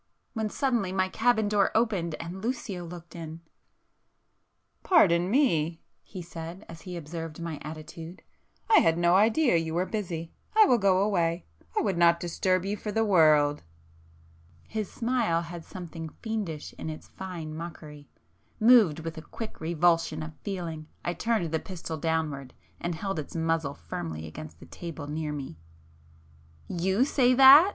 when 0.33 0.49
suddenly 0.49 0.91
my 0.91 1.07
cabin 1.07 1.47
door 1.47 1.69
opened, 1.75 2.15
and 2.15 2.41
Lucio 2.41 2.83
looked 2.83 3.15
in. 3.15 3.33
[p 4.81 4.95
456]"Pardon 4.95 5.29
me!" 5.29 5.79
he 6.01 6.23
said, 6.23 6.65
as 6.67 6.81
he 6.81 6.97
observed 6.97 7.39
my 7.39 7.59
attitude—"I 7.61 8.79
had 8.79 8.97
no 8.97 9.13
idea 9.15 9.57
you 9.57 9.75
were 9.75 9.85
busy! 9.85 10.33
I 10.57 10.65
will 10.65 10.79
go 10.79 10.97
away. 11.03 11.45
I 11.77 11.81
would 11.81 11.99
not 11.99 12.19
disturb 12.19 12.65
you 12.65 12.77
for 12.77 12.91
the 12.91 13.05
world!" 13.05 13.61
His 14.67 14.91
smile 14.91 15.43
had 15.43 15.63
something 15.63 16.09
fiendish 16.23 16.73
in 16.79 16.89
its 16.89 17.07
fine 17.07 17.53
mockery;—moved 17.55 19.01
with 19.01 19.19
a 19.19 19.21
quick 19.21 19.61
revulsion 19.61 20.23
of 20.23 20.31
feeling 20.41 20.87
I 21.05 21.13
turned 21.13 21.51
the 21.51 21.59
pistol 21.59 21.95
downwards 21.97 22.55
and 22.79 22.95
held 22.95 23.19
its 23.19 23.35
muzzle 23.35 23.75
firmly 23.75 24.25
against 24.25 24.59
the 24.59 24.65
table 24.65 25.05
near 25.05 25.31
me. 25.31 25.59
"You 26.67 27.05
say 27.05 27.35
that!" 27.35 27.69